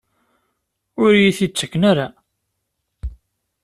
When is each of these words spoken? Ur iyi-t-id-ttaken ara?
Ur 1.03 1.11
iyi-t-id-ttaken 1.13 1.83
ara? 1.91 2.07